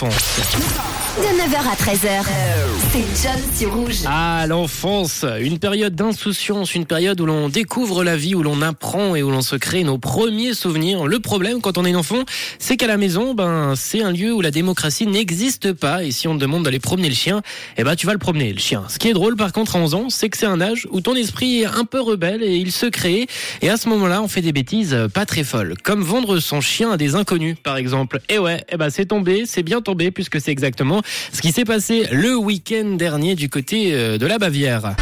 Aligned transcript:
l'enfance. 0.00 0.38
De 1.18 1.22
9h 1.22 1.56
à 1.56 1.74
13h, 1.74 2.24
c'est 2.92 3.22
John 3.22 3.42
sur 3.52 3.74
Rouge. 3.74 4.02
Ah, 4.06 4.44
l'enfance, 4.46 5.24
une 5.40 5.58
période 5.58 5.96
d'insouciance, 5.96 6.76
une 6.76 6.86
période 6.86 7.20
où 7.20 7.26
l'on 7.26 7.48
découvre 7.48 8.04
la 8.04 8.16
vie, 8.16 8.36
où 8.36 8.44
l'on 8.44 8.62
apprend 8.62 9.16
et 9.16 9.24
où 9.24 9.30
l'on 9.30 9.42
se 9.42 9.56
crée 9.56 9.82
nos 9.82 9.98
premiers 9.98 10.54
souvenirs. 10.54 11.06
Le 11.06 11.18
problème 11.18 11.60
quand 11.60 11.76
on 11.76 11.84
est 11.84 11.96
enfant, 11.96 12.22
c'est 12.60 12.76
qu'à 12.76 12.86
la 12.86 12.96
maison, 12.96 13.34
ben, 13.34 13.74
c'est 13.74 14.00
un 14.00 14.12
lieu 14.12 14.32
où 14.32 14.40
la 14.40 14.52
démocratie 14.52 15.08
n'existe 15.08 15.72
pas. 15.72 16.04
Et 16.04 16.12
si 16.12 16.28
on 16.28 16.36
te 16.36 16.40
demande 16.40 16.62
d'aller 16.62 16.78
promener 16.78 17.08
le 17.08 17.16
chien, 17.16 17.42
eh 17.76 17.82
ben, 17.82 17.96
tu 17.96 18.06
vas 18.06 18.12
le 18.12 18.20
promener, 18.20 18.52
le 18.52 18.60
chien. 18.60 18.84
Ce 18.88 19.00
qui 19.00 19.08
est 19.08 19.14
drôle, 19.14 19.34
par 19.34 19.52
contre, 19.52 19.74
à 19.74 19.80
11 19.80 19.94
ans, 19.94 20.10
c'est 20.10 20.28
que 20.28 20.36
c'est 20.36 20.46
un 20.46 20.60
âge 20.60 20.86
où 20.92 21.00
ton 21.00 21.16
esprit 21.16 21.62
est 21.62 21.66
un 21.66 21.84
peu 21.84 22.00
rebelle 22.00 22.44
et 22.44 22.54
il 22.54 22.70
se 22.70 22.86
crée. 22.86 23.26
Et 23.62 23.70
à 23.70 23.76
ce 23.76 23.88
moment-là, 23.88 24.22
on 24.22 24.28
fait 24.28 24.42
des 24.42 24.52
bêtises 24.52 24.96
pas 25.12 25.26
très 25.26 25.42
folles. 25.42 25.74
Comme 25.82 26.02
vendre 26.02 26.38
son 26.38 26.60
chien 26.60 26.92
à 26.92 26.96
des 26.96 27.16
inconnus, 27.16 27.56
par 27.60 27.76
exemple. 27.76 28.20
Et 28.28 28.38
ouais, 28.38 28.64
eh 28.70 28.76
ben, 28.76 28.90
c'est 28.90 29.06
tombé, 29.06 29.42
c'est 29.44 29.64
bien 29.64 29.80
tombé 29.80 29.87
puisque 29.96 30.40
c'est 30.40 30.52
exactement 30.52 31.02
ce 31.32 31.40
qui 31.40 31.52
s'est 31.52 31.64
passé 31.64 32.06
le 32.12 32.36
week-end 32.36 32.96
dernier 32.96 33.34
du 33.34 33.48
côté 33.48 33.94
euh, 33.94 34.18
de 34.18 34.26
la 34.26 34.38
Bavière. 34.38 34.94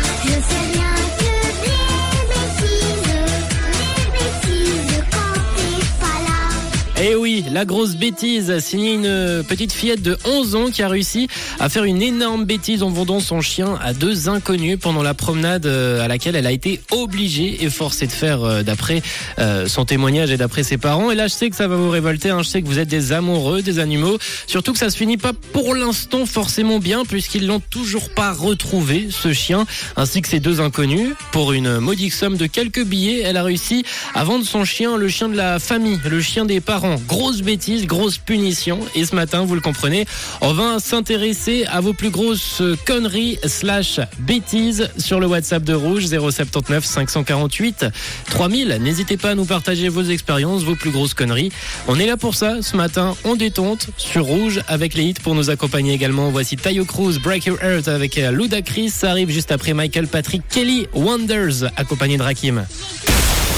Eh 6.99 7.15
oui, 7.15 7.45
la 7.53 7.67
grosse 7.67 7.95
bêtise, 7.95 8.59
signé 8.61 8.95
une 8.95 9.45
petite 9.47 9.71
fillette 9.71 10.01
de 10.01 10.17
11 10.25 10.55
ans 10.55 10.71
qui 10.71 10.83
a 10.83 10.89
réussi 10.89 11.29
à 11.61 11.69
faire 11.69 11.85
une 11.85 12.01
énorme 12.01 12.47
bêtise 12.47 12.83
en 12.83 12.89
vendant 12.89 13.21
son 13.21 13.43
chien 13.43 13.79
à 13.83 13.93
deux 13.93 14.31
inconnus 14.31 14.79
pendant 14.81 15.03
la 15.03 15.13
promenade 15.13 15.67
euh, 15.67 16.03
à 16.03 16.09
laquelle 16.09 16.37
elle 16.37 16.47
a 16.47 16.53
été 16.53 16.81
obligée 16.93 17.63
et 17.63 17.69
forcée 17.69 18.07
de 18.07 18.13
faire 18.13 18.43
euh, 18.43 18.63
d'après 18.63 19.03
euh, 19.39 19.69
son 19.69 19.85
témoignage 19.85 20.31
et 20.31 20.39
d'après 20.39 20.63
ses 20.63 20.79
parents. 20.79 21.11
Et 21.11 21.15
là, 21.15 21.27
je 21.27 21.35
sais 21.35 21.51
que 21.51 21.57
ça 21.57 21.69
va 21.69 21.77
vous 21.77 21.91
révolter, 21.91 22.31
hein. 22.31 22.43
je 22.43 22.49
sais 22.49 22.63
que 22.63 22.67
vous 22.67 22.79
êtes 22.79 22.89
des 22.89 23.13
amoureux 23.13 23.61
des 23.61 23.79
animaux, 23.79 24.17
surtout 24.47 24.73
que 24.73 24.79
ça 24.79 24.89
se 24.89 24.97
finit 24.97 25.19
pas 25.19 25.33
pour 25.53 25.75
l'instant 25.75 26.25
forcément 26.25 26.79
bien 26.79 27.05
puisqu'ils 27.05 27.47
l'ont 27.47 27.61
toujours 27.61 28.09
pas 28.09 28.33
retrouvé, 28.33 29.09
ce 29.11 29.35
chien, 29.35 29.67
ainsi 29.97 30.23
que 30.23 30.29
ces 30.29 30.41
deux 30.41 30.63
inconnus. 30.63 31.11
Pour 31.31 31.53
une 31.53 31.79
modique 31.79 32.15
somme 32.15 32.39
de 32.39 32.47
quelques 32.47 32.85
billets, 32.85 33.21
elle 33.21 33.37
a 33.37 33.43
réussi 33.43 33.85
à 34.15 34.25
vendre 34.25 34.47
son 34.47 34.65
chien, 34.65 34.97
le 34.97 35.09
chien 35.09 35.29
de 35.29 35.37
la 35.37 35.59
famille, 35.59 36.01
le 36.09 36.23
chien 36.23 36.47
des 36.47 36.63
parents. 36.63 36.86
Grosse 37.07 37.43
bêtise, 37.43 37.87
grosse 37.87 38.19
punition. 38.19 38.81
Et 38.95 39.05
ce 39.05 39.15
matin, 39.15 39.45
vous 39.45 39.55
le 39.55 39.61
comprenez, 39.61 40.07
on 40.41 40.53
va 40.53 40.79
s'intéresser 40.79 41.65
à 41.67 41.81
vos 41.81 41.93
plus 41.93 42.11
grosses 42.11 42.63
conneries 42.87 43.39
slash 43.47 44.01
bêtises 44.19 44.89
sur 44.99 45.21
le 45.21 45.27
WhatsApp 45.27 45.65
de 45.65 45.75
Rouge 45.75 46.07
079 46.07 46.85
548 46.85 47.87
3000. 48.31 48.79
N'hésitez 48.81 49.17
pas 49.17 49.31
à 49.31 49.35
nous 49.35 49.45
partager 49.45 49.89
vos 49.89 50.03
expériences, 50.03 50.63
vos 50.63 50.75
plus 50.75 50.91
grosses 50.91 51.15
conneries. 51.15 51.51
On 51.89 51.99
est 51.99 52.07
là 52.07 52.17
pour 52.17 52.35
ça 52.35 52.63
ce 52.63 52.77
matin, 52.77 53.15
on 53.25 53.37
détonte 53.37 53.89
sur 53.97 54.25
Rouge 54.25 54.61
avec 54.69 54.95
les 54.95 55.05
hits 55.05 55.15
pour 55.23 55.35
nous 55.35 55.51
accompagner 55.51 55.93
également. 55.93 56.31
Voici 56.31 56.57
Tayo 56.57 56.85
Cruz, 56.85 57.19
Break 57.23 57.47
Your 57.47 57.59
Heart 57.63 57.89
avec 57.89 58.17
Ludacris. 58.17 58.91
Ça 58.91 59.11
arrive 59.11 59.31
juste 59.31 59.53
après 59.53 59.75
Michael 59.75 60.09
Patrick 60.09 60.43
Kelly, 60.49 60.87
Wonders, 60.95 61.71
accompagné 61.77 62.17
de 62.17 62.23
Rakim. 62.23 62.67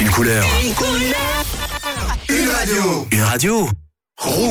Une 0.01 0.11
couleur. 0.11 0.47
Une 0.65 0.75
radio. 2.59 3.07
Une 3.13 3.23
radio. 3.23 3.69
Rouge. 4.19 4.49